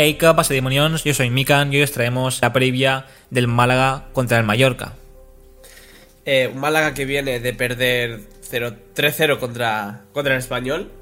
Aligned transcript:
Hey, 0.00 0.14
¿qué 0.14 0.32
pasa, 0.32 0.54
Demonions? 0.54 1.02
Yo 1.02 1.12
soy 1.12 1.28
Mikan 1.28 1.72
y 1.72 1.76
hoy 1.78 1.82
os 1.82 1.90
traemos 1.90 2.40
la 2.40 2.52
previa 2.52 3.06
del 3.30 3.48
Málaga 3.48 4.04
contra 4.12 4.38
el 4.38 4.44
Mallorca. 4.44 4.92
Eh, 6.24 6.48
un 6.54 6.60
Málaga 6.60 6.94
que 6.94 7.04
viene 7.04 7.40
de 7.40 7.52
perder 7.52 8.20
3-0 8.48 9.40
contra, 9.40 10.02
contra 10.12 10.34
el 10.34 10.38
Español. 10.38 10.92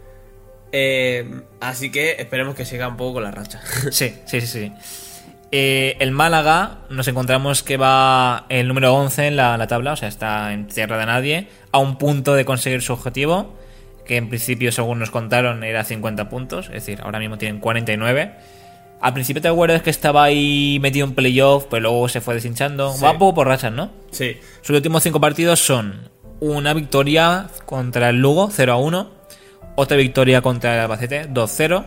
Eh, 0.72 1.43
así 1.61 1.93
que 1.93 2.12
esperemos 2.12 2.54
que 2.54 2.64
siga 2.64 2.89
un 2.89 2.96
poco 2.96 3.12
con 3.12 3.25
la 3.25 3.32
racha. 3.32 3.61
Sí, 3.90 4.14
sí, 4.25 4.40
sí, 4.40 4.46
sí. 4.46 4.72
Eh, 5.53 5.99
el 6.00 6.11
Málaga 6.11 6.79
nos 6.89 7.07
encontramos 7.07 7.63
que 7.63 7.76
va 7.76 8.46
el 8.49 8.67
número 8.67 8.94
11 8.94 9.26
en 9.26 9.36
la, 9.36 9.58
la 9.58 9.67
tabla, 9.67 9.93
o 9.93 9.96
sea, 9.96 10.08
está 10.08 10.54
en 10.54 10.68
tierra 10.68 10.96
de 10.96 11.04
nadie, 11.04 11.49
a 11.71 11.81
un 11.81 11.99
punto 11.99 12.35
de 12.35 12.46
conseguir 12.46 12.81
su 12.81 12.94
objetivo, 12.94 13.58
que 14.07 14.17
en 14.17 14.31
principio, 14.31 14.72
según 14.72 15.00
nos 15.00 15.11
contaron, 15.11 15.64
era 15.64 15.85
50 15.85 16.31
puntos, 16.31 16.68
es 16.68 16.72
decir, 16.72 17.00
ahora 17.03 17.18
mismo 17.18 17.36
tienen 17.36 17.61
49. 17.61 18.57
Al 19.00 19.13
principio 19.13 19.43
te 19.43 19.49
acuerdas 19.49 19.82
que 19.82 19.91
estaba 19.91 20.25
ahí 20.25 20.79
metido 20.81 21.07
en 21.07 21.14
playoff, 21.14 21.67
pero 21.71 21.82
luego 21.82 22.09
se 22.09 22.21
fue 22.21 22.35
deshinchando. 22.35 22.93
Sí. 22.93 23.04
Va 23.04 23.13
un 23.13 23.18
poco 23.18 23.35
por 23.35 23.46
rachas, 23.46 23.73
¿no? 23.73 23.91
Sí. 24.11 24.39
Sus 24.63 24.75
últimos 24.77 25.03
cinco 25.03 25.21
partidos 25.21 25.61
son 25.61 26.09
una 26.41 26.73
victoria 26.75 27.49
contra 27.67 28.11
el 28.11 28.17
Lugo, 28.21 28.49
0 28.51 28.73
a 28.73 28.77
1. 28.77 29.11
Otra 29.77 29.96
victoria 29.96 30.40
contra 30.40 30.75
el 30.75 30.81
Albacete, 30.81 31.29
2-0. 31.29 31.85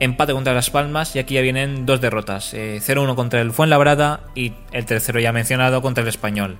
Empate 0.00 0.32
contra 0.32 0.52
Las 0.52 0.70
Palmas 0.70 1.14
y 1.16 1.18
aquí 1.18 1.34
ya 1.34 1.40
vienen 1.40 1.86
dos 1.86 2.00
derrotas. 2.00 2.52
eh, 2.52 2.80
0-1 2.82 3.14
contra 3.14 3.40
el 3.40 3.52
Fuenlabrada 3.52 4.20
y 4.34 4.52
el 4.72 4.84
tercero 4.84 5.20
ya 5.20 5.32
mencionado 5.32 5.80
contra 5.82 6.02
el 6.02 6.08
Español. 6.08 6.58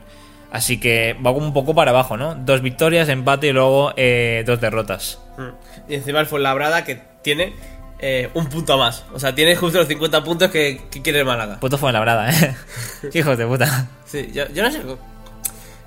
Así 0.52 0.78
que 0.78 1.14
va 1.14 1.34
como 1.34 1.46
un 1.46 1.52
poco 1.52 1.74
para 1.74 1.90
abajo, 1.90 2.16
¿no? 2.16 2.36
Dos 2.36 2.62
victorias, 2.62 3.08
empate 3.08 3.48
y 3.48 3.52
luego 3.52 3.92
eh, 3.96 4.44
dos 4.46 4.60
derrotas. 4.60 5.18
Mm. 5.36 5.90
Y 5.90 5.94
encima 5.96 6.20
el 6.20 6.26
Fuenlabrada 6.26 6.84
que 6.84 7.02
tiene 7.22 7.54
eh, 7.98 8.30
un 8.34 8.46
punto 8.46 8.76
más. 8.78 9.04
O 9.12 9.18
sea, 9.20 9.34
tiene 9.34 9.56
justo 9.56 9.78
los 9.78 9.88
50 9.88 10.22
puntos 10.24 10.50
que, 10.50 10.82
que 10.90 11.02
quiere 11.02 11.20
el 11.20 11.24
Málaga. 11.26 11.58
Puto 11.60 11.78
Fuenlabrada, 11.78 12.30
¿eh? 12.30 12.54
Hijos 13.14 13.38
de 13.38 13.46
puta. 13.46 13.88
Sí, 14.06 14.30
yo, 14.32 14.46
yo 14.52 14.62
no 14.62 14.70
sé. 14.70 14.80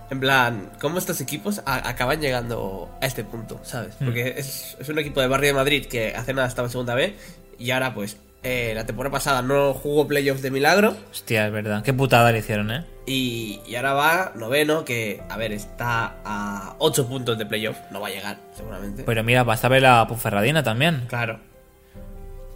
En 0.10 0.20
plan, 0.22 0.70
cómo 0.80 0.98
estos 1.00 1.20
equipos 1.20 1.62
a- 1.66 1.88
acaban 1.90 2.22
llegando 2.22 2.90
a 3.02 3.06
este 3.06 3.24
punto, 3.26 3.60
¿sabes? 3.64 3.94
Porque 4.00 4.36
es, 4.38 4.78
es 4.80 4.88
un 4.90 4.98
equipo 5.00 5.20
de 5.20 5.28
Barrio 5.28 5.50
de 5.50 5.54
Madrid 5.54 5.86
que 5.86 6.16
hace 6.16 6.34
nada 6.34 6.48
estaba 6.48 6.68
en 6.68 6.72
segunda 6.72 6.96
B 6.96 7.14
y 7.60 7.72
ahora, 7.72 7.94
pues, 7.94 8.16
eh, 8.44 8.72
la 8.74 8.86
temporada 8.86 9.12
pasada 9.12 9.42
no 9.42 9.74
jugó 9.74 10.08
playoffs 10.08 10.42
de 10.44 10.52
milagro 10.52 10.96
Hostia, 11.12 11.48
es 11.48 11.52
verdad. 11.52 11.84
Qué 11.84 11.92
putada 11.92 12.32
le 12.32 12.40
hicieron, 12.40 12.72
¿eh? 12.72 12.86
y, 13.06 13.60
y 13.68 13.76
ahora 13.76 13.94
va 13.94 14.32
noveno, 14.36 14.86
que, 14.86 15.22
a 15.30 15.36
ver, 15.36 15.52
está 15.52 16.16
a 16.24 16.76
8 16.80 17.08
puntos 17.08 17.38
de 17.38 17.46
playoff. 17.46 17.76
No 17.92 18.00
va 18.00 18.08
a 18.08 18.12
llegar, 18.12 18.38
seguramente. 18.56 19.04
Pero 19.04 19.24
mira, 19.26 19.44
basta 19.44 19.68
ver 19.68 19.82
la 19.82 20.08
Puferradina 20.08 20.64
también. 20.64 21.04
claro, 21.10 21.40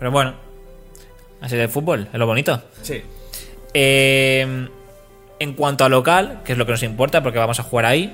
Pero 0.02 0.10
bueno, 0.10 0.34
así 1.42 1.56
del 1.56 1.70
fútbol, 1.70 2.08
es 2.12 2.18
lo 2.18 2.26
bonito. 2.26 2.60
sí. 2.82 3.04
Eh, 3.72 4.68
en 5.40 5.54
cuanto 5.54 5.86
a 5.86 5.90
local, 5.90 6.42
que 6.44 6.54
es 6.54 6.58
lo 6.58 6.66
que 6.66 6.72
nos 6.72 6.82
importa 6.82 7.22
porque 7.22 7.38
vamos 7.38 7.60
a 7.60 7.64
jugar 7.64 7.86
ahí, 7.86 8.12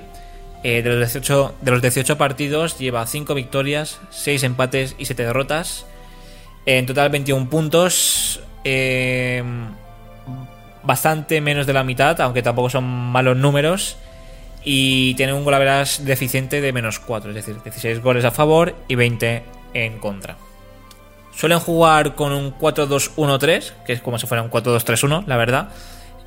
eh, 0.65 0.81
de, 0.81 0.89
los 0.89 1.13
18, 1.13 1.55
de 1.61 1.71
los 1.71 1.81
18 1.81 2.17
partidos 2.17 2.77
lleva 2.77 3.07
5 3.07 3.33
victorias, 3.33 4.01
6 4.09 4.43
empates 4.43 4.95
y 4.97 5.05
7 5.05 5.23
derrotas. 5.23 5.85
En 6.65 6.85
total 6.85 7.09
21 7.09 7.49
puntos. 7.49 8.41
eh, 8.65 9.41
bastante 10.83 11.39
menos 11.39 11.67
de 11.67 11.71
la 11.71 11.85
mitad, 11.85 12.19
aunque 12.19 12.41
tampoco 12.41 12.69
son 12.69 12.83
malos 12.83 13.37
números. 13.37 13.95
Y 14.65 15.13
tiene 15.13 15.31
un 15.31 15.45
golaveras 15.45 16.03
deficiente 16.03 16.59
de 16.59 16.73
menos 16.73 16.99
4, 16.99 17.29
es 17.29 17.35
decir, 17.35 17.63
16 17.63 18.01
goles 18.01 18.25
a 18.25 18.31
favor 18.31 18.75
y 18.89 18.95
20 18.95 19.43
en 19.73 19.99
contra. 19.99 20.35
Suelen 21.37 21.59
jugar 21.59 22.15
con 22.15 22.33
un 22.33 22.57
4-2-1-3, 22.57 23.83
que 23.85 23.93
es 23.93 24.01
como 24.01 24.17
si 24.17 24.25
fuera 24.25 24.41
un 24.41 24.49
4-2-3-1, 24.49 25.27
la 25.27 25.37
verdad. 25.37 25.69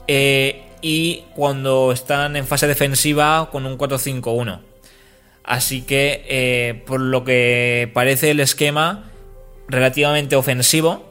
Eh, 0.06 0.62
y 0.82 1.25
cuando 1.34 1.91
están 1.91 2.37
en 2.37 2.47
fase 2.47 2.69
defensiva, 2.69 3.48
con 3.50 3.66
un 3.66 3.76
4-5-1. 3.76 4.60
Así 5.43 5.82
que, 5.82 6.25
eh, 6.28 6.82
por 6.87 7.00
lo 7.00 7.25
que 7.25 7.91
parece 7.93 8.31
el 8.31 8.38
esquema, 8.38 9.10
relativamente 9.66 10.37
ofensivo. 10.37 11.10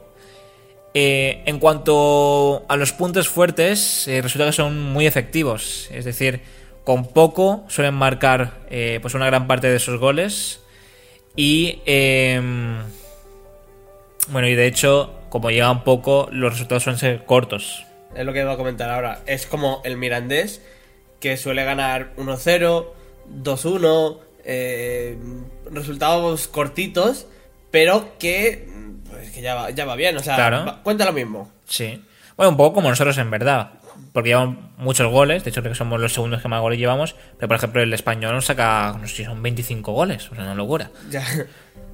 Eh, 0.94 1.42
en 1.44 1.58
cuanto 1.58 2.64
a 2.68 2.76
los 2.76 2.92
puntos 2.92 3.28
fuertes, 3.28 4.08
eh, 4.08 4.22
resulta 4.22 4.46
que 4.46 4.52
son 4.52 4.80
muy 4.80 5.06
efectivos. 5.06 5.88
Es 5.92 6.06
decir, 6.06 6.40
con 6.84 7.06
poco 7.06 7.64
suelen 7.68 7.94
marcar 7.94 8.60
eh, 8.70 8.98
pues 9.02 9.14
una 9.14 9.26
gran 9.26 9.46
parte 9.46 9.68
de 9.68 9.78
sus 9.78 9.98
goles. 9.98 10.60
Y 11.36 11.80
em, 11.84 12.78
bueno, 14.28 14.48
y 14.48 14.54
de 14.54 14.66
hecho, 14.66 15.14
como 15.28 15.50
llegan 15.50 15.84
poco, 15.84 16.28
los 16.30 16.52
resultados 16.52 16.82
suelen 16.84 16.98
ser 16.98 17.24
cortos. 17.24 17.84
Es 18.14 18.24
lo 18.24 18.32
que 18.32 18.40
iba 18.40 18.52
a 18.52 18.56
comentar 18.56 18.90
ahora. 18.90 19.20
Es 19.26 19.46
como 19.46 19.80
el 19.84 19.96
Mirandés, 19.96 20.60
que 21.20 21.36
suele 21.36 21.64
ganar 21.64 22.12
1-0, 22.16 22.86
2-1, 23.28 24.18
eh, 24.44 25.16
resultados 25.70 26.48
cortitos, 26.48 27.26
pero 27.70 28.16
que, 28.18 28.68
pues, 29.08 29.30
que 29.30 29.42
ya, 29.42 29.54
va, 29.54 29.70
ya 29.70 29.84
va 29.84 29.96
bien. 29.96 30.16
O 30.16 30.20
sea, 30.22 30.34
Claro. 30.36 30.64
va- 30.66 30.82
cuenta 30.82 31.04
lo 31.04 31.12
mismo. 31.12 31.50
Sí. 31.66 32.02
Bueno, 32.36 32.50
un 32.50 32.56
poco 32.56 32.74
como 32.74 32.88
nosotros 32.88 33.16
en 33.18 33.30
verdad. 33.30 33.72
Porque 34.12 34.30
llevan 34.30 34.72
muchos 34.78 35.08
goles. 35.12 35.44
De 35.44 35.50
hecho, 35.50 35.60
creo 35.60 35.72
que 35.72 35.78
somos 35.78 36.00
los 36.00 36.12
segundos 36.12 36.42
que 36.42 36.48
más 36.48 36.60
goles 36.60 36.78
llevamos. 36.80 37.14
Pero, 37.36 37.46
por 37.48 37.56
ejemplo, 37.58 37.80
el 37.82 37.92
español 37.92 38.34
nos 38.34 38.46
saca, 38.46 38.96
no 39.00 39.06
sé 39.06 39.16
si 39.16 39.24
son 39.24 39.40
25 39.42 39.92
goles. 39.92 40.28
O 40.32 40.34
sea, 40.34 40.42
una 40.44 40.54
locura. 40.54 40.90
Ya. 41.10 41.24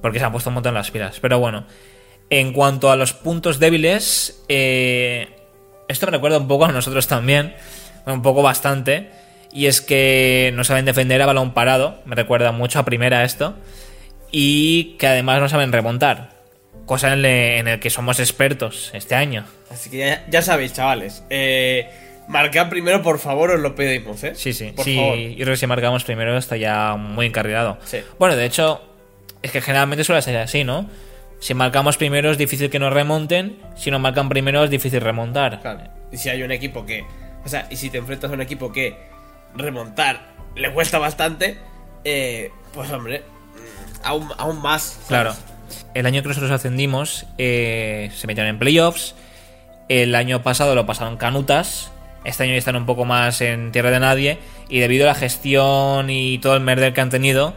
Porque 0.01 0.17
se 0.17 0.25
han 0.25 0.31
puesto 0.31 0.49
un 0.49 0.55
montón 0.55 0.73
las 0.73 0.89
pilas. 0.89 1.19
Pero 1.19 1.37
bueno. 1.39 1.65
En 2.29 2.51
cuanto 2.53 2.91
a 2.91 2.95
los 2.95 3.13
puntos 3.13 3.59
débiles. 3.59 4.43
eh, 4.49 5.29
esto 5.87 6.05
me 6.07 6.11
recuerda 6.11 6.37
un 6.37 6.47
poco 6.47 6.65
a 6.65 6.71
nosotros 6.71 7.07
también. 7.07 7.55
Un 8.05 8.21
poco 8.21 8.41
bastante. 8.41 9.09
Y 9.53 9.67
es 9.67 9.81
que 9.81 10.51
no 10.53 10.63
saben 10.63 10.85
defender 10.85 11.21
a 11.21 11.25
balón 11.25 11.53
parado. 11.53 12.01
Me 12.05 12.15
recuerda 12.15 12.51
mucho 12.51 12.79
a 12.79 12.85
primera 12.85 13.23
esto. 13.23 13.55
Y 14.31 14.95
que 14.99 15.07
además 15.07 15.39
no 15.39 15.47
saben 15.49 15.71
remontar. 15.71 16.35
Cosa 16.85 17.13
en, 17.13 17.21
le- 17.21 17.57
en 17.59 17.67
el 17.67 17.79
que 17.79 17.89
somos 17.89 18.19
expertos 18.19 18.91
este 18.93 19.15
año. 19.15 19.45
Así 19.69 19.89
que 19.89 19.97
ya, 19.99 20.25
ya 20.29 20.41
sabéis, 20.41 20.73
chavales. 20.73 21.23
Eh, 21.29 21.89
marcad 22.27 22.69
primero, 22.69 23.01
por 23.01 23.19
favor, 23.19 23.51
os 23.51 23.59
lo 23.59 23.75
pedimos, 23.75 24.23
¿eh? 24.23 24.33
Sí, 24.35 24.53
sí. 24.53 24.71
Por 24.75 24.85
sí, 24.85 24.95
favor. 24.95 25.17
Yo 25.17 25.35
creo 25.35 25.53
que 25.53 25.57
si 25.57 25.67
marcamos 25.67 26.03
primero 26.03 26.37
está 26.37 26.55
ya 26.57 26.95
muy 26.95 27.25
encarrilado. 27.25 27.77
Sí. 27.85 27.99
Bueno, 28.19 28.35
de 28.35 28.45
hecho, 28.45 28.81
es 29.41 29.51
que 29.51 29.61
generalmente 29.61 30.03
suele 30.03 30.21
ser 30.21 30.37
así, 30.37 30.63
¿no? 30.63 30.89
Si 31.39 31.53
marcamos 31.53 31.97
primero 31.97 32.31
es 32.31 32.37
difícil 32.37 32.69
que 32.69 32.79
nos 32.79 32.93
remonten. 32.93 33.59
Si 33.75 33.91
nos 33.91 34.01
marcan 34.01 34.29
primero 34.29 34.63
es 34.63 34.69
difícil 34.69 35.01
remontar. 35.01 35.61
Claro. 35.61 35.83
Y 36.11 36.17
si 36.17 36.29
hay 36.29 36.43
un 36.43 36.51
equipo 36.51 36.85
que. 36.85 37.05
O 37.45 37.49
sea, 37.49 37.67
y 37.69 37.75
si 37.77 37.89
te 37.89 37.97
enfrentas 37.99 38.31
a 38.31 38.33
un 38.33 38.41
equipo 38.41 38.71
que 38.71 38.97
remontar 39.55 40.35
le 40.55 40.71
cuesta 40.73 40.97
bastante, 40.97 41.57
eh, 42.03 42.51
pues 42.73 42.91
hombre, 42.91 43.19
mm, 43.19 44.05
aún, 44.05 44.29
aún 44.37 44.61
más. 44.61 44.81
¿sabes? 44.81 45.07
Claro. 45.07 45.35
El 45.93 46.05
año 46.05 46.21
que 46.21 46.29
nosotros 46.29 46.51
ascendimos 46.51 47.25
eh, 47.37 48.11
se 48.15 48.27
metieron 48.27 48.49
en 48.49 48.59
playoffs. 48.59 49.15
El 49.89 50.15
año 50.15 50.43
pasado 50.43 50.75
lo 50.75 50.85
pasaron 50.85 51.17
canutas. 51.17 51.91
Este 52.23 52.43
año 52.43 52.53
ya 52.53 52.57
están 52.57 52.75
un 52.75 52.85
poco 52.85 53.05
más 53.05 53.41
en 53.41 53.71
tierra 53.71 53.91
de 53.91 53.99
nadie. 53.99 54.39
Y 54.69 54.79
debido 54.79 55.05
a 55.05 55.07
la 55.07 55.15
gestión 55.15 56.09
y 56.09 56.39
todo 56.39 56.55
el 56.55 56.61
merder 56.61 56.93
que 56.93 57.01
han 57.01 57.09
tenido, 57.09 57.53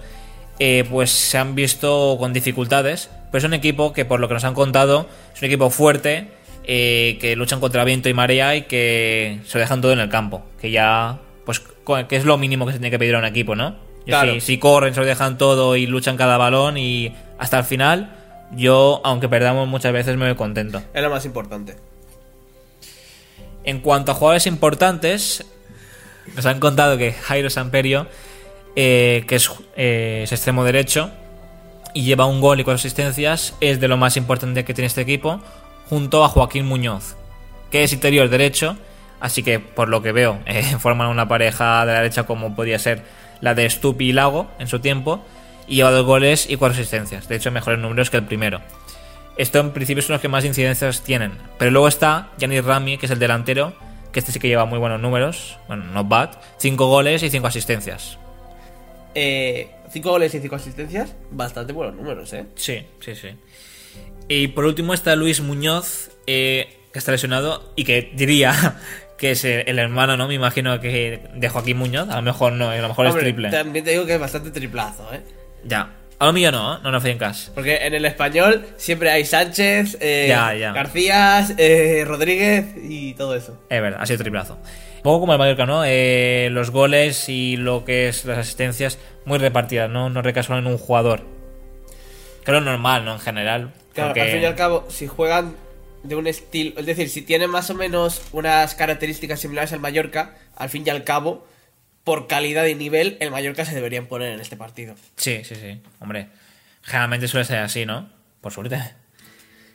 eh, 0.59 0.85
pues 0.89 1.11
se 1.11 1.39
han 1.39 1.55
visto 1.55 2.17
con 2.19 2.33
dificultades. 2.33 3.11
Pero 3.31 3.39
es 3.39 3.45
un 3.45 3.55
equipo 3.55 3.93
que, 3.93 4.05
por 4.05 4.21
lo 4.21 4.29
que 4.29 4.35
nos 4.35 4.45
han 4.45 4.55
contado, 4.55 5.09
es 5.35 5.41
un 5.43 5.47
equipo 5.47 5.71
fuerte. 5.71 6.29
eh, 6.73 7.17
que 7.21 7.35
luchan 7.37 7.59
contra 7.59 7.83
viento 7.85 8.09
y 8.11 8.15
marea 8.15 8.55
y 8.55 8.63
que 8.63 9.41
se 9.47 9.57
lo 9.59 9.63
dejan 9.63 9.81
todo 9.81 9.93
en 9.93 9.99
el 9.99 10.09
campo. 10.11 10.43
Que 10.61 10.71
ya, 10.71 11.19
pues, 11.47 11.61
que 12.07 12.17
es 12.17 12.25
lo 12.25 12.37
mínimo 12.39 12.67
que 12.67 12.73
se 12.73 12.79
tiene 12.79 12.91
que 12.91 12.99
pedir 12.99 13.15
a 13.17 13.19
un 13.19 13.25
equipo, 13.25 13.57
¿no? 13.57 13.77
Claro. 14.07 14.35
si- 14.35 14.41
si 14.41 14.59
corren, 14.59 14.95
se 14.95 15.01
lo 15.01 15.07
dejan 15.07 15.39
todo 15.39 15.75
y 15.75 15.87
luchan 15.87 16.17
cada 16.17 16.37
balón 16.37 16.77
y 16.77 17.13
hasta 17.39 17.59
el 17.59 17.65
final, 17.65 18.15
yo, 18.53 19.01
aunque 19.05 19.29
perdamos 19.29 19.67
muchas 19.69 19.93
veces, 19.93 20.17
me 20.17 20.27
voy 20.27 20.35
contento. 20.37 20.83
Es 20.93 21.03
lo 21.03 21.11
más 21.11 21.25
importante. 21.25 21.77
En 23.65 23.81
cuanto 23.81 24.13
a 24.13 24.15
jugadores 24.15 24.47
importantes, 24.47 25.45
nos 26.35 26.47
han 26.47 26.61
contado 26.61 26.97
que 26.99 27.13
Jairo 27.13 27.51
Samperio, 27.51 28.07
eh, 28.77 29.25
que 29.27 29.37
es, 29.37 29.51
eh, 29.77 30.21
es 30.25 30.33
extremo 30.33 30.65
derecho 30.65 31.11
y 31.95 32.03
lleva 32.03 32.27
un 32.27 32.41
gol 32.41 32.61
y 32.61 32.65
cuatro 32.65 32.77
asistencias, 32.77 33.55
es 33.61 33.81
de 33.81 33.89
lo 33.89 33.97
más 33.97 34.17
importante 34.17 34.65
que 34.65 34.75
tiene 34.75 34.87
este 34.87 35.01
equipo, 35.01 35.41
junto 35.89 36.25
a 36.25 36.29
Joaquín 36.29 36.67
Muñoz, 36.67 37.17
que 37.71 37.83
es 37.83 37.93
interior 37.93 38.29
derecho, 38.29 38.77
así 39.21 39.43
que 39.43 39.59
por 39.59 39.89
lo 39.89 40.03
que 40.03 40.13
veo, 40.13 40.41
eh, 40.47 40.63
forman 40.79 41.09
una 41.09 41.29
pareja 41.29 41.81
de 41.81 41.93
la 41.93 41.99
derecha 42.01 42.25
como 42.25 42.55
podía 42.55 42.79
ser 42.79 43.03
la 43.41 43.55
de 43.55 43.69
Stupi 43.69 44.11
y 44.11 44.13
Lago 44.13 44.51
en 44.59 44.69
su 44.69 44.81
tiempo, 44.81 45.25
y 45.67 45.77
lleva 45.77 45.91
dos 45.91 46.05
goles 46.05 46.49
y 46.49 46.57
cuatro 46.57 46.75
asistencias, 46.79 47.29
de 47.29 47.37
hecho 47.37 47.51
mejores 47.51 47.79
números 47.79 48.11
que 48.11 48.17
el 48.17 48.25
primero. 48.25 48.61
Esto 49.37 49.59
en 49.59 49.71
principio 49.71 50.03
son 50.03 50.15
los 50.15 50.21
que 50.21 50.29
más 50.29 50.45
incidencias 50.45 51.01
tienen. 51.01 51.33
Pero 51.59 51.71
luego 51.71 51.89
está 51.89 52.29
Gianni 52.37 52.61
Rami, 52.61 52.99
que 52.99 53.07
es 53.07 53.13
el 53.13 53.19
delantero, 53.19 53.73
que 54.13 54.19
este 54.19 54.33
sí 54.33 54.39
que 54.39 54.49
lleva 54.49 54.67
muy 54.67 54.79
buenos 54.79 55.01
números. 55.01 55.59
Bueno, 55.67 55.85
not 55.95 56.09
bad. 56.09 56.31
5 56.59 56.87
goles 56.87 57.23
y 57.23 57.31
5 57.31 57.47
asistencias. 57.47 58.19
Eh, 59.15 59.71
cinco 59.91 60.11
goles 60.11 60.35
y 60.35 60.41
cinco 60.41 60.57
asistencias, 60.57 61.15
bastante 61.31 61.73
buenos 61.73 61.97
números, 61.97 62.33
¿eh? 62.33 62.47
Sí, 62.55 62.87
sí, 63.01 63.15
sí. 63.15 63.29
Y 64.29 64.49
por 64.49 64.65
último 64.65 64.95
está 64.95 65.17
Luis 65.17 65.41
Muñoz, 65.41 66.11
eh, 66.27 66.77
que 66.93 66.99
está 66.99 67.13
lesionado 67.13 67.73
y 67.77 67.85
que 67.85 68.13
diría 68.15 68.79
que 69.19 69.33
es 69.33 69.45
el 69.45 69.79
hermano, 69.79 70.17
¿no? 70.17 70.29
Me 70.29 70.35
imagino 70.35 70.81
que 70.81 71.21
de 71.35 71.49
Joaquín 71.49 71.77
Muñoz. 71.77 72.09
A 72.09 72.17
lo 72.17 72.23
mejor 72.23 72.53
no, 72.53 72.71
a 72.71 72.77
lo 72.77 72.89
mejor 72.89 73.07
Hombre, 73.07 73.23
es 73.23 73.25
triple. 73.27 73.51
También 73.51 73.85
te 73.85 73.91
digo 73.91 74.07
que 74.07 74.15
es 74.15 74.21
bastante 74.21 74.51
triplazo, 74.51 75.13
¿eh? 75.13 75.21
Ya. 75.65 75.97
A 76.19 76.27
lo 76.27 76.35
mío 76.35 76.53
no, 76.53 76.77
¿eh? 76.77 76.79
no, 76.83 76.91
no 76.91 77.01
Fincas. 77.01 77.51
Porque 77.55 77.77
en 77.77 77.95
el 77.95 78.05
español 78.05 78.67
siempre 78.77 79.11
hay 79.11 79.25
Sánchez, 79.25 79.97
eh, 80.01 80.27
Ya, 80.29 80.55
ya. 80.55 80.73
García, 80.73 81.47
eh, 81.57 82.05
Rodríguez 82.07 82.67
y 82.77 83.15
todo 83.15 83.35
eso. 83.35 83.59
Es 83.71 83.81
verdad, 83.81 84.01
ha 84.03 84.07
sido 84.07 84.19
triplazo. 84.19 84.59
Un 85.01 85.05
poco 85.05 85.21
como 85.21 85.33
el 85.33 85.39
Mallorca, 85.39 85.65
¿no? 85.65 85.83
Eh, 85.87 86.49
los 86.53 86.71
goles 86.71 87.29
y 87.31 87.57
lo 87.57 87.85
que 87.87 88.09
es 88.09 88.27
las 88.27 88.37
asistencias 88.39 88.99
muy 89.25 89.39
repartidas, 89.39 89.89
¿no? 89.89 90.11
No 90.11 90.21
recae 90.21 90.43
solo 90.43 90.59
en 90.59 90.67
un 90.67 90.77
jugador. 90.77 91.23
Creo 92.45 92.61
normal, 92.61 93.05
¿no? 93.07 93.15
En 93.15 93.21
general. 93.21 93.73
Claro, 93.95 94.11
porque- 94.11 94.21
al 94.23 94.31
fin 94.31 94.43
y 94.43 94.45
al 94.45 94.57
cabo, 94.57 94.87
si 94.91 95.07
juegan 95.07 95.57
de 96.03 96.17
un 96.17 96.27
estilo, 96.27 96.79
es 96.79 96.85
decir, 96.87 97.09
si 97.09 97.23
tienen 97.23 97.49
más 97.51 97.71
o 97.71 97.75
menos 97.75 98.21
unas 98.33 98.75
características 98.75 99.41
similares 99.41 99.73
al 99.73 99.81
Mallorca, 99.81 100.37
al 100.57 100.69
fin 100.69 100.83
y 100.87 100.91
al 100.91 101.05
cabo, 101.05 101.47
por 102.05 102.27
calidad 102.27 102.67
y 102.67 102.75
nivel, 102.75 103.17
el 103.21 103.31
Mallorca 103.31 103.65
se 103.65 103.75
debería 103.75 104.07
poner 104.07 104.33
en 104.33 104.41
este 104.41 104.57
partido. 104.57 104.95
Sí, 105.17 105.41
sí, 105.45 105.55
sí. 105.55 105.81
Hombre, 106.01 106.29
generalmente 106.83 107.27
suele 107.29 107.45
ser 107.47 107.59
así, 107.59 107.87
¿no? 107.87 108.09
Por 108.43 108.53
suerte. 108.53 108.79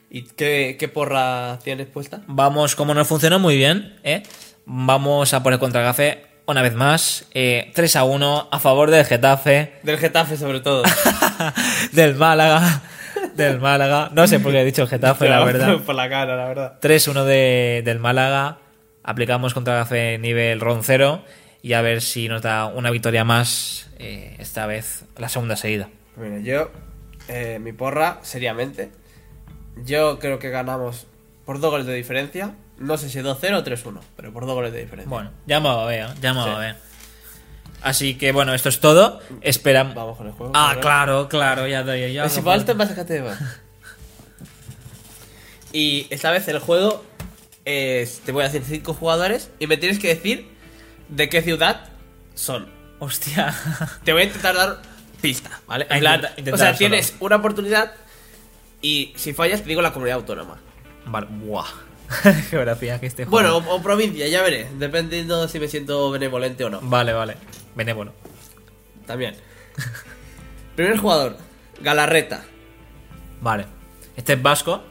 ¿Y 0.08 0.22
qué, 0.22 0.76
qué 0.78 0.86
porra 0.88 1.58
tienes 1.64 1.86
puesta? 1.88 2.22
Vamos, 2.28 2.76
como 2.76 2.94
nos 2.94 3.08
funcionó 3.08 3.38
muy 3.40 3.56
bien, 3.56 3.98
¿eh? 4.04 4.22
Vamos 4.66 5.32
a 5.32 5.42
poner 5.42 5.58
contra 5.60 5.80
Getafe 5.82 6.26
una 6.46 6.60
vez 6.62 6.74
más. 6.74 7.26
eh, 7.34 7.70
3 7.74 7.96
a 7.96 8.04
1 8.04 8.48
a 8.50 8.58
favor 8.58 8.90
del 8.90 9.04
Getafe, 9.04 9.74
Del 9.82 9.96
Getafe, 9.98 10.36
sobre 10.36 10.60
todo. 10.60 10.82
del 11.92 12.16
Málaga, 12.16 12.82
del 13.34 13.60
Málaga. 13.60 14.10
No 14.12 14.26
sé 14.26 14.40
por 14.40 14.50
qué 14.52 14.60
he 14.62 14.64
dicho 14.64 14.82
el 14.82 14.88
Getafe, 14.88 15.28
la 15.28 15.44
verdad. 15.44 15.78
por 15.78 15.94
la 15.94 16.08
cara, 16.08 16.36
la 16.36 16.46
verdad. 16.48 16.78
3-1 16.80 17.24
de, 17.24 17.82
del 17.84 18.00
Málaga. 18.00 18.58
Aplicamos 19.04 19.54
contra 19.54 19.74
Getafe 19.74 20.18
nivel 20.18 20.60
roncero. 20.60 21.22
Y 21.62 21.72
a 21.72 21.80
ver 21.80 22.00
si 22.02 22.28
nos 22.28 22.42
da 22.42 22.66
una 22.66 22.90
victoria 22.90 23.24
más. 23.24 23.88
eh, 23.98 24.36
esta 24.38 24.66
vez 24.66 25.04
la 25.16 25.28
segunda 25.28 25.56
seguida. 25.56 25.88
Mira, 26.16 26.38
yo, 26.40 26.70
eh, 27.28 27.58
mi 27.60 27.72
porra, 27.72 28.18
seriamente, 28.22 28.90
yo 29.84 30.18
creo 30.18 30.38
que 30.38 30.50
ganamos 30.50 31.06
por 31.44 31.60
dos 31.60 31.70
goles 31.70 31.86
de 31.86 31.94
diferencia. 31.94 32.54
No 32.78 32.98
sé 32.98 33.08
si 33.08 33.18
2-0 33.20 33.58
o 33.58 33.64
3-1, 33.64 34.00
pero 34.16 34.32
por 34.32 34.44
dos 34.46 34.54
goles 34.54 34.72
de 34.72 34.80
diferencia. 34.82 35.08
Bueno, 35.08 35.30
ya 35.46 35.60
me 35.60 35.68
va 35.68 35.82
a 35.82 35.86
ver, 35.86 36.08
ya 36.20 36.34
me 36.34 36.40
va 36.40 36.56
a 36.56 36.58
ver. 36.58 36.76
Así 37.82 38.16
que 38.16 38.32
bueno, 38.32 38.52
esto 38.54 38.68
es 38.68 38.80
todo. 38.80 39.20
Esperamos. 39.40 39.94
Vamos 39.94 40.16
con 40.16 40.26
el 40.26 40.32
juego. 40.32 40.52
Ah, 40.54 40.76
claro, 40.80 41.28
claro, 41.28 41.66
ya 41.66 41.82
doy 41.82 42.12
ya. 42.12 42.24
Es 42.24 42.36
igual 42.36 42.64
te 42.64 42.74
vas 42.74 42.90
a. 42.90 43.06
Y 45.72 46.06
esta 46.10 46.30
vez 46.30 46.48
el 46.48 46.58
juego 46.58 47.04
es, 47.64 48.20
te 48.20 48.32
voy 48.32 48.42
a 48.44 48.48
decir 48.48 48.62
cinco 48.66 48.94
jugadores 48.94 49.50
y 49.58 49.66
me 49.66 49.76
tienes 49.76 49.98
que 49.98 50.08
decir 50.08 50.48
de 51.08 51.28
qué 51.28 51.42
ciudad 51.42 51.88
son. 52.34 52.68
Hostia. 52.98 53.54
Te 54.04 54.12
voy 54.12 54.22
a 54.22 54.24
intentar 54.24 54.54
dar 54.54 54.80
pista, 55.20 55.60
¿vale? 55.66 55.86
En 55.90 56.00
plan, 56.00 56.22
intenta- 56.36 56.54
o 56.54 56.56
sea, 56.56 56.66
solo. 56.68 56.78
tienes 56.78 57.14
una 57.20 57.36
oportunidad 57.36 57.92
y 58.80 59.12
si 59.16 59.32
fallas 59.34 59.62
te 59.62 59.68
digo 59.68 59.82
la 59.82 59.92
comunidad 59.92 60.16
autónoma. 60.18 60.58
Vale, 61.04 61.26
buah. 61.30 61.66
Geografía 62.50 63.00
que 63.00 63.06
este 63.06 63.24
juego. 63.24 63.30
Bueno, 63.30 63.70
o, 63.70 63.76
o 63.76 63.82
provincia, 63.82 64.26
ya 64.28 64.42
veré, 64.42 64.68
dependiendo 64.78 65.48
si 65.48 65.58
me 65.58 65.68
siento 65.68 66.10
benevolente 66.10 66.64
o 66.64 66.70
no. 66.70 66.80
Vale, 66.82 67.12
vale. 67.12 67.36
Benévolo. 67.74 68.12
También. 69.06 69.34
Primer 70.76 70.98
jugador, 70.98 71.36
Galarreta. 71.80 72.44
Vale. 73.40 73.66
Este 74.16 74.34
es 74.34 74.42
vasco. 74.42 74.82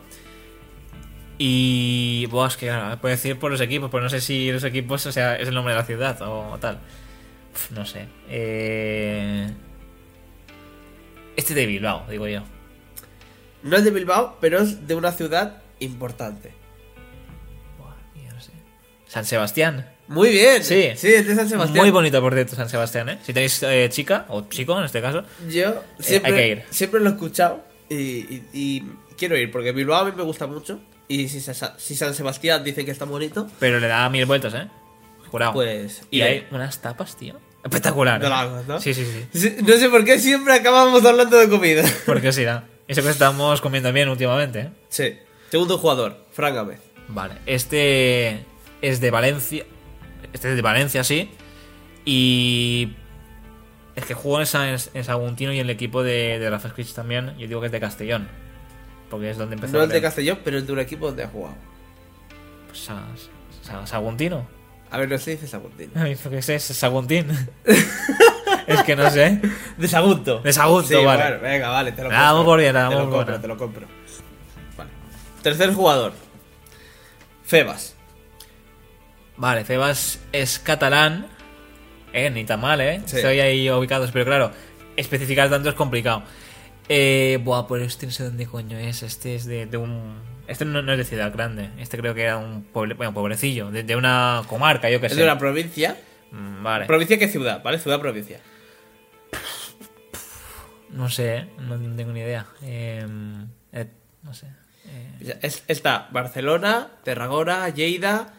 Y. 1.38 2.28
Buah, 2.28 2.48
es 2.48 2.58
que 2.58 2.68
claro, 2.68 3.00
puedo 3.02 3.14
decir 3.14 3.38
por 3.38 3.52
los 3.52 3.62
equipos, 3.62 3.90
pero 3.92 4.04
no 4.04 4.10
sé 4.10 4.22
si 4.22 4.52
los 4.52 4.64
equipos, 4.64 5.06
o 5.06 5.12
sea, 5.12 5.36
es 5.36 5.48
el 5.48 5.54
nombre 5.54 5.74
de 5.74 5.80
la 5.80 5.86
ciudad 5.86 6.22
o, 6.22 6.58
tal. 6.60 6.80
No 7.72 7.86
sé. 7.86 8.08
Eh... 8.30 9.50
Este 11.36 11.54
de 11.54 11.66
Bilbao, 11.66 12.06
digo 12.10 12.28
yo. 12.28 12.44
No 13.64 13.78
es 13.78 13.84
de 13.84 13.92
Bilbao, 13.92 14.38
pero 14.40 14.60
es 14.60 14.88
de 14.88 14.96
una 14.96 15.12
ciudad 15.12 15.62
importante. 15.80 16.54
San 19.08 19.26
Sebastián. 19.26 19.90
Muy 20.08 20.30
bien. 20.30 20.64
Sí. 20.64 20.92
Sí, 20.96 21.08
es 21.14 21.26
de 21.28 21.36
San 21.36 21.50
Sebastián. 21.50 21.78
Muy 21.78 21.90
bonito, 21.92 22.22
por 22.22 22.34
cierto, 22.34 22.56
San 22.56 22.70
Sebastián, 22.70 23.10
¿eh? 23.10 23.20
Si 23.26 23.34
tenéis 23.34 23.64
eh, 23.64 23.88
chica, 23.92 24.26
o 24.30 24.44
chico 24.50 24.78
en 24.78 24.86
este 24.86 25.02
caso. 25.02 25.24
Yo 25.50 25.84
siempre, 26.00 26.32
hay 26.32 26.38
que 26.38 26.48
ir. 26.50 26.64
siempre 26.70 27.00
lo 27.00 27.10
he 27.10 27.14
escuchado 27.14 27.64
y, 27.90 27.96
y- 27.96 28.44
y 28.54 28.84
quiero 29.18 29.36
ir 29.38 29.52
porque 29.52 29.72
Bilbao 29.72 30.02
a 30.02 30.06
mí 30.06 30.12
me 30.16 30.24
gusta 30.24 30.46
mucho. 30.48 30.80
Y 31.08 31.28
si, 31.30 31.40
Sa- 31.42 31.76
si 31.78 31.96
San 31.96 32.14
Sebastián 32.16 32.64
dice 32.64 32.84
que 32.86 32.92
está 32.92 33.06
bonito, 33.06 33.48
Pero 33.60 33.80
le 33.80 33.88
da 33.88 34.08
mil 34.10 34.26
vueltas, 34.26 34.54
¿eh? 34.54 34.68
Jurado. 35.32 35.54
pues. 35.54 36.02
y 36.12 36.18
iré. 36.18 36.28
hay 36.28 36.48
unas 36.52 36.80
tapas, 36.82 37.16
tío. 37.18 37.40
Espectacular. 37.64 38.24
¿eh? 38.24 38.30
lagos, 38.30 38.68
¿no? 38.68 38.80
Sí, 38.80 38.94
sí, 38.94 39.06
sí. 39.06 39.40
Sí, 39.40 39.56
No 39.64 39.74
sé 39.78 39.90
por 39.90 40.06
qué 40.06 40.20
siempre 40.20 40.54
acabamos 40.54 41.04
hablando 41.04 41.38
de 41.38 41.50
comida. 41.50 41.84
Porque 42.06 42.32
sí, 42.32 42.44
da. 42.44 42.64
Eso 42.88 43.02
que 43.02 43.10
estamos 43.10 43.60
comiendo 43.62 43.92
bien 43.92 44.08
últimamente, 44.10 44.60
¿eh? 44.60 44.70
Sí. 44.90 45.18
Segundo 45.50 45.80
jugador, 45.80 46.26
Fran 46.32 46.54
Gámez. 46.54 46.80
Vale. 47.08 47.36
Este 47.48 48.46
es 48.82 49.00
de 49.02 49.12
Valencia. 49.12 49.64
Este 50.34 50.50
es 50.50 50.56
de 50.56 50.62
Valencia, 50.62 51.04
sí. 51.04 51.32
Y. 52.06 52.94
Es 53.96 54.06
que 54.06 54.14
jugó 54.14 54.42
en, 54.42 54.46
San, 54.46 54.76
en 54.94 55.04
Saguntino 55.06 55.54
y 55.54 55.60
en 55.60 55.66
el 55.66 55.70
equipo 55.70 56.04
de, 56.04 56.38
de 56.40 56.50
Rafa 56.50 56.70
Scritch 56.70 56.94
también. 56.94 57.34
Yo 57.38 57.48
digo 57.48 57.62
que 57.62 57.68
es 57.68 57.72
de 57.72 57.80
Castellón. 57.80 58.28
Porque 59.10 59.30
es 59.30 59.38
donde 59.38 59.56
empezó. 59.56 59.78
No 59.78 59.84
es 59.84 59.90
de. 59.90 60.02
Castellón, 60.02 60.40
pero 60.44 60.58
es 60.58 60.68
de 60.68 60.74
un 60.74 60.80
equipo 60.80 61.08
donde 61.08 61.24
ha 61.24 61.28
jugado. 61.28 61.56
Pues 62.68 62.80
Sa- 62.80 63.04
Sa- 63.62 63.88
Saguntino. 63.88 64.46
A 64.92 64.98
ver, 64.98 65.10
no 65.10 65.18
se 65.18 65.32
dice 65.32 65.48
Saguntín. 65.48 65.90
¿Qué 65.94 66.12
es? 66.38 66.50
¿Es 66.50 66.64
Saguntín? 66.64 67.28
es 68.68 68.84
que 68.84 68.96
no 68.96 69.10
sé. 69.10 69.42
De 69.78 69.88
Sagunto. 69.88 70.40
De 70.40 70.54
Sagunto, 70.54 70.88
Sí, 70.90 70.94
vale. 71.04 71.24
bueno, 71.24 71.40
venga, 71.42 71.70
vale, 71.70 71.92
te 71.92 72.04
lo 72.04 72.10
Ah, 72.12 72.32
vamos 72.34 72.46
por 72.46 72.60
bien, 72.60 72.74
te 72.74 72.80
lo 72.96 73.10
compro, 73.10 73.40
te 73.42 73.48
lo 73.48 73.58
compro. 73.58 73.88
Vale. 74.78 74.90
Tercer 75.42 75.74
jugador, 75.74 76.14
Febas. 77.44 77.96
Vale, 79.38 79.66
Febas 79.66 80.20
es 80.32 80.60
catalán. 80.60 81.28
Eh, 82.14 82.30
ni 82.30 82.46
tan 82.46 82.62
mal, 82.62 82.80
eh. 82.80 83.02
Sí. 83.06 83.18
Estoy 83.18 83.40
ahí 83.42 83.70
ubicados, 83.70 84.12
pero 84.12 84.26
claro, 84.26 84.52
especificar 84.96 85.50
tanto 85.50 85.70
es 85.70 85.76
complicado. 85.76 86.24
Eh, 86.88 87.40
buah, 87.44 87.68
pues 87.68 87.84
este 87.84 88.06
no 88.06 88.12
sé 88.12 88.24
dónde 88.24 88.46
coño 88.46 88.78
es. 88.78 89.04
Este 89.04 89.36
es 89.36 89.46
de, 89.46 89.66
de 89.66 89.78
un. 89.78 90.16
Este 90.48 90.64
no, 90.64 90.82
no 90.82 90.92
es 90.94 90.98
de 91.00 91.04
ciudad 91.04 91.34
grande. 91.34 91.72
Este 91.78 91.98
creo 91.98 92.14
que 92.14 92.24
era 92.24 92.38
un 92.38 92.64
pueble, 92.64 92.94
bueno, 92.94 93.14
pueblecillo. 93.14 93.72
De, 93.72 93.84
de 93.84 93.96
una 93.96 94.44
comarca, 94.48 94.90
yo 94.90 95.02
que 95.02 95.08
Es 95.08 95.14
sé. 95.14 95.18
de 95.20 95.24
una 95.26 95.38
provincia. 95.38 95.98
Mm, 96.32 96.64
Vale. 96.64 96.86
¿Provincia 96.86 97.18
qué 97.20 97.28
ciudad? 97.28 97.62
¿Vale? 97.64 97.80
Ciudad-provincia. 97.80 98.40
No 100.92 101.10
sé, 101.10 101.36
eh, 101.38 101.48
no 101.60 101.78
tengo 101.96 102.14
ni 102.14 102.22
idea. 102.22 102.46
Eh, 102.62 103.06
eh, 103.74 103.88
no 104.24 104.34
sé. 104.34 104.48
Eh, 104.88 105.38
Es- 105.42 105.64
Está 105.68 106.08
Barcelona, 106.12 106.88
Tarragona, 107.04 107.68
Lleida 107.70 108.34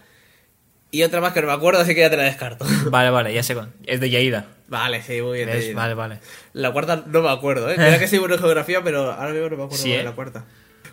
y 0.91 1.03
otra 1.03 1.21
más 1.21 1.33
que 1.33 1.41
no 1.41 1.49
me 1.49 1.53
acuerdo, 1.53 1.81
así 1.81 1.95
que 1.95 2.01
ya 2.01 2.11
te 2.11 2.17
la 2.17 2.23
descarto. 2.25 2.65
vale, 2.91 3.11
vale, 3.11 3.33
ya 3.35 3.43
sé. 3.43 3.55
con- 3.55 3.73
Es 3.87 4.01
de 4.01 4.09
Lleida. 4.11 4.47
vale, 4.69 5.03
sí, 5.03 5.21
muy 5.23 5.39
bien. 5.45 5.51
Lleida. 5.51 5.75
Vale, 5.75 5.95
vale. 5.95 6.19
La 6.53 6.73
cuarta 6.73 7.05
no 7.07 7.23
me 7.23 7.31
acuerdo, 7.31 7.71
¿eh? 7.71 7.75
Mira 7.79 7.99
que 7.99 8.09
soy 8.09 8.19
bueno 8.19 8.35
en 8.37 8.41
geografía, 8.41 8.83
pero 8.83 9.13
ahora 9.13 9.31
mismo 9.33 9.49
no 9.51 9.57
me 9.57 9.65
acuerdo 9.65 9.83
Sí, 9.83 9.91
de 9.93 10.01
¿eh? 10.01 10.05
la 10.05 10.13
cuarta. 10.13 10.45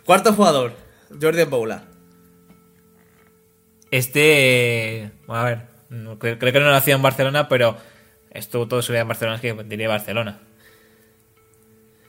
Cuarto 0.04 0.32
jugador, 0.34 0.72
Jordi 1.20 1.44
Paula. 1.46 1.84
Este. 3.90 5.10
Bueno, 5.26 5.42
a 5.42 5.44
ver. 5.44 5.58
Creo, 6.18 6.38
creo 6.38 6.52
que 6.52 6.60
no 6.60 6.70
nació 6.70 6.96
en 6.96 7.02
Barcelona, 7.02 7.48
pero 7.48 7.76
estuvo 8.30 8.66
todo 8.66 8.82
su 8.82 8.92
vida 8.92 9.02
en 9.02 9.08
Barcelona, 9.08 9.36
es 9.36 9.40
que 9.42 9.52
diría 9.64 9.88
Barcelona. 9.88 10.40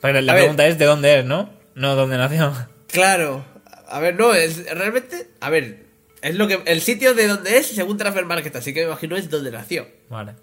Pero 0.01 0.19
la 0.21 0.31
A 0.31 0.35
ver. 0.35 0.43
pregunta 0.43 0.65
es: 0.67 0.77
¿de 0.79 0.85
dónde 0.85 1.19
es, 1.19 1.25
no? 1.25 1.51
No, 1.75 1.95
¿dónde 1.95 2.17
nació? 2.17 2.53
Claro. 2.87 3.45
A 3.87 3.99
ver, 3.99 4.15
no, 4.15 4.33
es 4.33 4.65
realmente. 4.73 5.27
A 5.41 5.49
ver, 5.51 5.84
es 6.29 6.35
lo 6.35 6.47
que. 6.47 6.61
El 6.65 6.81
sitio 6.81 7.13
de 7.13 7.27
donde 7.27 7.57
es 7.57 7.67
según 7.67 7.97
Transfer 7.97 8.25
Market, 8.25 8.55
así 8.55 8.73
que 8.73 8.81
me 8.81 8.87
imagino 8.87 9.15
es 9.15 9.29
donde 9.29 9.51
nació. 9.51 9.87
Vale. 10.09 10.33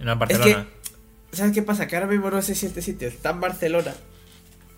No 0.00 0.12
en 0.12 0.18
Es 0.22 0.38
Barcelona. 0.38 0.66
que. 1.30 1.36
¿Sabes 1.36 1.52
qué 1.52 1.62
pasa? 1.62 1.86
Que 1.86 1.96
ahora 1.96 2.08
mismo 2.08 2.30
no 2.30 2.42
sé 2.42 2.54
si 2.54 2.66
este 2.66 2.82
sitio 2.82 3.08
está 3.08 3.30
en 3.30 3.40
Barcelona. 3.40 3.94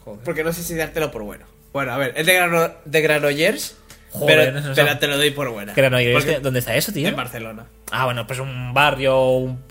Joder. 0.05 0.21
Porque 0.25 0.45
no 0.45 0.53
sé 0.53 0.63
si 0.63 0.75
dártelo 0.75 1.11
por 1.11 1.23
bueno. 1.23 1.47
Bueno, 1.73 1.93
a 1.93 1.99
ver, 1.99 2.13
es 2.17 2.27
de, 2.27 2.35
Grano, 2.35 2.71
de 2.85 3.01
Granollers. 3.01 3.77
Joder, 4.11 4.53
pero, 4.55 4.61
no 4.61 4.75
pero 4.75 4.99
te 4.99 5.07
lo 5.09 5.17
doy 5.17 5.31
por 5.33 5.49
buena. 5.51 5.75
¿Qué 5.75 5.81
era, 5.81 5.91
no? 5.91 6.01
¿Y 6.01 6.13
Porque- 6.13 6.31
este- 6.33 6.41
¿Dónde 6.43 6.61
está 6.61 6.77
eso, 6.77 6.93
tío? 6.93 7.09
En 7.09 7.17
Barcelona. 7.17 7.67
Ah, 7.91 8.05
bueno, 8.05 8.27
pues 8.29 8.39
un 8.39 8.73
barrio. 8.73 9.29
Un, 9.31 9.65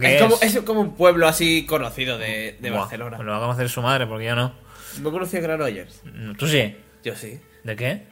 ¿qué 0.00 0.14
Es 0.14 0.14
es? 0.14 0.22
como, 0.22 0.38
es 0.40 0.58
como 0.60 0.80
un 0.80 0.96
pueblo 0.96 1.28
así 1.28 1.66
conocido 1.66 2.16
de, 2.16 2.56
de 2.58 2.70
Buah, 2.70 2.80
Barcelona. 2.82 3.16
Pues 3.18 3.26
lo 3.26 3.32
va 3.32 3.38
a 3.38 3.40
conocer 3.42 3.68
su 3.68 3.82
madre, 3.82 4.06
porque 4.06 4.24
yo 4.26 4.34
no. 4.34 4.54
¿No 5.02 5.10
conocí 5.10 5.36
a 5.36 5.40
Granollers? 5.40 6.00
No, 6.04 6.34
¿Tú 6.36 6.46
sí? 6.48 6.74
Yo 7.04 7.14
sí. 7.16 7.38
¿De 7.64 7.76
qué? 7.76 8.06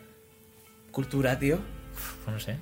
Cultura, 0.91 1.39
tío. 1.39 1.59
Pues 2.25 2.35
no 2.35 2.41
sé. 2.41 2.57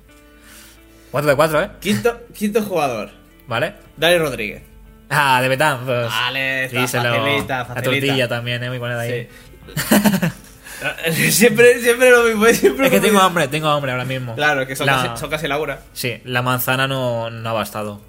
4 1.11 1.29
de 1.29 1.35
4, 1.35 1.61
¿eh? 1.63 1.69
Quinto, 1.79 2.21
quinto 2.33 2.61
jugador. 2.61 3.09
¿Vale? 3.47 3.73
Dani 3.97 4.17
Rodríguez. 4.19 4.61
Ah, 5.09 5.41
de 5.41 5.47
Betanzos. 5.49 6.11
Vale, 6.11 6.65
está 6.65 6.81
Díselo. 6.81 7.15
facilita, 7.15 7.57
La 7.59 7.65
facilita. 7.65 7.91
tortilla 7.91 8.27
también, 8.27 8.63
¿eh? 8.63 8.69
Muy 8.69 8.77
buena 8.77 8.97
de 8.99 9.01
ahí. 9.01 9.29
Sí. 11.13 11.31
siempre, 11.31 11.79
siempre 11.81 12.11
lo 12.11 12.23
mismo. 12.23 12.45
Siempre 12.53 12.85
Es 12.87 12.91
que 12.91 12.99
tengo 12.99 13.19
hambre, 13.19 13.47
tengo 13.47 13.67
hambre 13.69 13.91
ahora 13.91 14.05
mismo. 14.05 14.35
Claro, 14.35 14.67
que 14.67 14.75
son, 14.75 14.85
La- 14.85 15.03
casi, 15.07 15.19
son 15.21 15.29
casi 15.31 15.47
la 15.47 15.57
hora. 15.57 15.81
Sí, 15.93 16.21
la 16.25 16.41
manzana 16.43 16.87
no, 16.87 17.29
no 17.31 17.49
ha 17.49 17.53
bastado. 17.53 18.01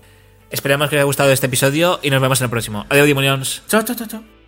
Esperemos 0.50 0.88
que 0.90 0.96
os 0.96 0.98
haya 0.98 1.04
gustado 1.04 1.32
este 1.32 1.46
episodio 1.46 2.00
y 2.02 2.10
nos 2.10 2.20
vemos 2.20 2.40
en 2.40 2.44
el 2.44 2.50
próximo. 2.50 2.84
Adiós, 2.90 3.06
demonios. 3.06 3.62
Chao, 3.66 3.82
chao, 3.82 3.96
chao, 3.96 4.06
chao. 4.06 4.24